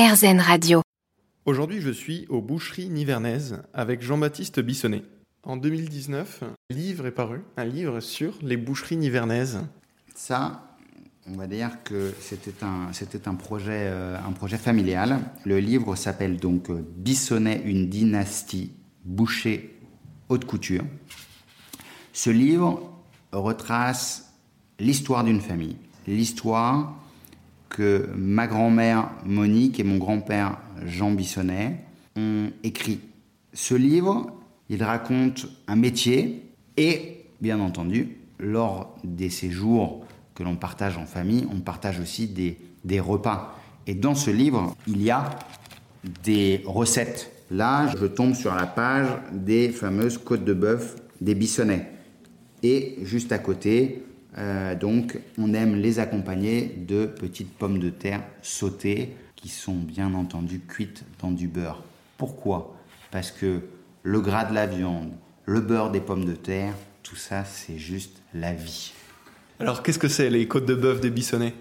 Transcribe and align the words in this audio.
RZN 0.00 0.40
Radio. 0.40 0.80
Aujourd'hui, 1.44 1.82
je 1.82 1.90
suis 1.90 2.24
aux 2.30 2.40
boucheries 2.40 2.88
nivernaises 2.88 3.62
avec 3.74 4.00
Jean-Baptiste 4.00 4.58
Bissonnet. 4.58 5.02
En 5.42 5.58
2019, 5.58 6.42
un 6.42 6.74
livre 6.74 7.04
est 7.04 7.10
paru, 7.10 7.42
un 7.58 7.66
livre 7.66 8.00
sur 8.00 8.32
les 8.40 8.56
boucheries 8.56 8.96
nivernaises. 8.96 9.60
Ça, 10.14 10.64
on 11.26 11.36
va 11.36 11.46
dire 11.46 11.82
que 11.84 12.14
c'était 12.18 12.64
un, 12.64 12.94
c'était 12.94 13.28
un, 13.28 13.34
projet, 13.34 13.88
euh, 13.90 14.16
un 14.26 14.32
projet 14.32 14.56
familial. 14.56 15.20
Le 15.44 15.58
livre 15.58 15.94
s'appelle 15.96 16.38
donc 16.38 16.70
euh, 16.70 16.82
Bissonnet, 16.96 17.60
une 17.66 17.90
dynastie, 17.90 18.72
boucher, 19.04 19.78
haute 20.30 20.46
couture. 20.46 20.84
Ce 22.14 22.30
livre 22.30 22.90
retrace 23.32 24.32
l'histoire 24.78 25.24
d'une 25.24 25.42
famille, 25.42 25.76
l'histoire 26.06 26.96
que 27.70 28.08
ma 28.14 28.46
grand-mère 28.46 29.10
Monique 29.24 29.80
et 29.80 29.84
mon 29.84 29.96
grand-père 29.96 30.58
Jean 30.84 31.12
Bissonnet 31.12 31.78
ont 32.16 32.50
écrit. 32.62 33.00
Ce 33.54 33.74
livre, 33.74 34.32
il 34.68 34.82
raconte 34.82 35.46
un 35.66 35.76
métier 35.76 36.42
et, 36.76 37.24
bien 37.40 37.58
entendu, 37.60 38.18
lors 38.38 38.96
des 39.04 39.30
séjours 39.30 40.04
que 40.34 40.42
l'on 40.42 40.56
partage 40.56 40.96
en 40.96 41.06
famille, 41.06 41.46
on 41.52 41.60
partage 41.60 42.00
aussi 42.00 42.28
des, 42.28 43.00
repas. 43.00 43.58
Et 43.86 43.94
dans 43.94 44.14
ce 44.14 44.30
livre, 44.30 44.74
il 44.86 45.02
y 45.02 45.10
a 45.10 45.30
des 46.24 46.62
recettes. 46.66 47.30
Là, 47.50 47.88
je 47.98 48.06
tombe 48.06 48.34
sur 48.34 48.54
la 48.54 48.66
page 48.66 49.08
des 49.32 49.70
fameuses 49.70 50.18
côtes 50.18 50.44
de 50.44 50.54
bœuf 50.54 50.96
des 51.20 51.34
Bissonnets. 51.34 51.90
Et 52.62 52.98
juste 53.02 53.32
à 53.32 53.38
côté, 53.38 54.04
euh, 54.38 54.74
donc, 54.74 55.18
on 55.38 55.54
aime 55.54 55.76
les 55.76 55.98
accompagner 55.98 56.74
de 56.86 57.06
petites 57.06 57.52
pommes 57.52 57.78
de 57.78 57.90
terre 57.90 58.22
sautées 58.42 59.16
qui 59.36 59.48
sont 59.48 59.74
bien 59.74 60.14
entendu 60.14 60.60
cuites 60.60 61.04
dans 61.20 61.30
du 61.30 61.48
beurre. 61.48 61.82
Pourquoi? 62.16 62.76
Parce 63.10 63.30
que 63.30 63.62
le 64.02 64.20
gras 64.20 64.44
de 64.44 64.54
la 64.54 64.66
viande, 64.66 65.12
le 65.46 65.60
beurre 65.60 65.90
des 65.90 66.00
pommes 66.00 66.24
de 66.24 66.34
terre, 66.34 66.74
tout 67.02 67.16
ça, 67.16 67.44
c'est 67.44 67.78
juste 67.78 68.22
la 68.34 68.52
vie. 68.52 68.92
Alors, 69.58 69.82
qu'est-ce 69.82 69.98
que 69.98 70.08
c'est 70.08 70.30
les 70.30 70.46
côtes 70.46 70.66
de 70.66 70.74
bœuf 70.74 71.00
des 71.00 71.10
Bissonnets 71.10 71.54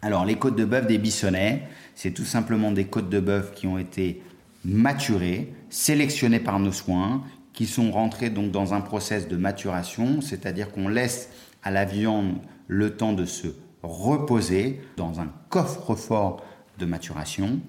Alors, 0.00 0.24
les 0.24 0.36
côtes 0.36 0.56
de 0.56 0.64
bœuf 0.64 0.86
des 0.86 0.98
Bissonnets, 0.98 1.62
c'est 1.94 2.12
tout 2.12 2.24
simplement 2.24 2.72
des 2.72 2.86
côtes 2.86 3.08
de 3.08 3.20
bœuf 3.20 3.52
qui 3.54 3.66
ont 3.66 3.78
été 3.78 4.22
maturées, 4.64 5.52
sélectionnées 5.70 6.40
par 6.40 6.58
nos 6.58 6.72
soins, 6.72 7.22
qui 7.52 7.66
sont 7.66 7.90
rentrées 7.90 8.30
donc 8.30 8.50
dans 8.50 8.74
un 8.74 8.80
process 8.80 9.28
de 9.28 9.36
maturation, 9.36 10.20
c'est-à-dire 10.20 10.70
qu'on 10.70 10.88
laisse 10.88 11.30
à 11.62 11.70
la 11.70 11.84
viande 11.84 12.36
le 12.66 12.96
temps 12.96 13.12
de 13.12 13.24
se 13.24 13.48
reposer 13.82 14.80
dans 14.96 15.20
un 15.20 15.28
coffre-fort 15.48 16.44
de 16.78 16.86
maturation. 16.86 17.60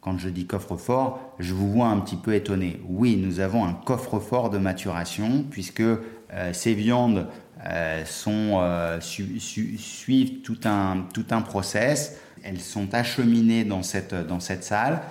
Quand 0.00 0.16
je 0.16 0.30
dis 0.30 0.46
coffre-fort, 0.46 1.34
je 1.38 1.52
vous 1.52 1.70
vois 1.70 1.88
un 1.88 2.00
petit 2.00 2.16
peu 2.16 2.34
étonné. 2.34 2.80
Oui, 2.88 3.16
nous 3.16 3.40
avons 3.40 3.66
un 3.66 3.74
coffre-fort 3.74 4.48
de 4.48 4.56
maturation 4.56 5.44
puisque 5.50 5.80
euh, 5.80 6.52
ces 6.52 6.72
viandes 6.72 7.28
euh, 7.66 8.04
euh, 8.26 9.00
suivent 9.00 10.40
tout 10.42 10.60
un, 10.64 11.04
tout 11.12 11.26
un 11.30 11.42
process. 11.42 12.18
Elles 12.42 12.60
sont 12.60 12.94
acheminées 12.94 13.64
dans 13.64 13.82
cette, 13.82 14.14
dans 14.14 14.40
cette 14.40 14.64
salle 14.64 15.02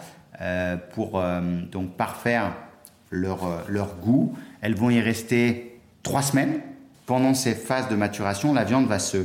pour 0.94 1.22
donc 1.70 1.98
parfaire 1.98 2.54
leur, 3.10 3.64
leur 3.68 3.96
goût. 3.98 4.34
Elles 4.62 4.76
vont 4.76 4.90
y 4.90 5.00
rester 5.00 5.80
trois 6.04 6.22
semaines 6.22 6.62
pendant 7.10 7.34
ces 7.34 7.56
phases 7.56 7.90
de 7.90 7.96
maturation, 7.96 8.54
la 8.54 8.64
viande 8.64 8.86
va 8.86 9.00
se 9.00 9.18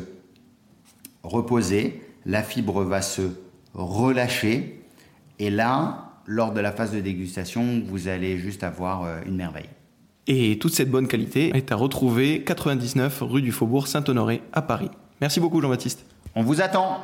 reposer, 1.23 2.01
la 2.25 2.43
fibre 2.43 2.83
va 2.83 3.03
se 3.03 3.21
relâcher, 3.75 4.81
et 5.39 5.51
là, 5.51 6.13
lors 6.27 6.53
de 6.53 6.61
la 6.61 6.73
phase 6.73 6.93
de 6.93 7.01
dégustation, 7.01 7.83
vous 7.87 8.09
allez 8.09 8.39
juste 8.39 8.65
avoir 8.65 9.05
euh, 9.05 9.21
une 9.27 9.37
merveille. 9.37 9.69
Et 10.27 10.59
toute 10.59 10.73
cette 10.73 10.91
bonne 10.91 11.09
qualité 11.09 11.55
est 11.55 11.73
à 11.73 11.77
retrouver 11.77 12.43
99 12.43 13.19
rue 13.21 13.43
du 13.43 13.53
Faubourg 13.53 13.87
Saint-Honoré 13.87 14.41
à 14.55 14.63
Paris. 14.63 14.89
Merci 15.21 15.39
beaucoup 15.39 15.61
Jean-Baptiste. 15.61 16.07
On 16.35 16.43
vous 16.43 16.63
attend 16.63 17.01